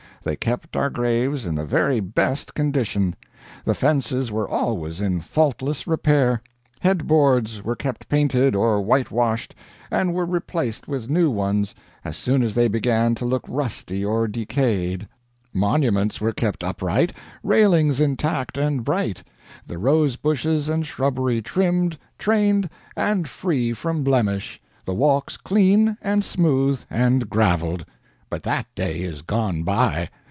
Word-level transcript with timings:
They 0.23 0.35
kept 0.35 0.75
our 0.77 0.91
graves 0.91 1.47
in 1.47 1.55
the 1.55 1.65
very 1.65 1.99
best 1.99 2.53
condition; 2.53 3.15
the 3.65 3.73
fences 3.73 4.31
were 4.31 4.47
always 4.47 5.01
in 5.01 5.19
faultless 5.21 5.87
repair, 5.87 6.43
head 6.79 7.07
boards 7.07 7.63
were 7.63 7.75
kept 7.75 8.07
painted 8.07 8.55
or 8.55 8.83
whitewashed, 8.83 9.55
and 9.89 10.13
were 10.13 10.27
replaced 10.27 10.87
with 10.87 11.09
new 11.09 11.31
ones 11.31 11.73
as 12.05 12.17
soon 12.17 12.43
as 12.43 12.53
they 12.53 12.67
began 12.67 13.15
to 13.15 13.25
look 13.25 13.43
rusty 13.47 14.05
or 14.05 14.27
decayed; 14.27 15.07
monuments 15.55 16.21
were 16.21 16.33
kept 16.33 16.63
upright, 16.63 17.13
railings 17.41 17.99
intact 17.99 18.59
and 18.59 18.83
bright, 18.85 19.23
the 19.65 19.79
rose 19.79 20.17
bushes 20.17 20.69
and 20.69 20.85
shrubbery 20.85 21.41
trimmed, 21.41 21.97
trained, 22.19 22.69
and 22.95 23.27
free 23.27 23.73
from 23.73 24.03
blemish, 24.03 24.61
the 24.85 24.93
walks 24.93 25.35
clean 25.35 25.97
and 25.99 26.23
smooth 26.23 26.79
and 26.91 27.27
graveled. 27.27 27.85
But 28.29 28.43
that 28.43 28.65
day 28.75 29.01
is 29.01 29.23
gone 29.23 29.63
by. 29.65 30.09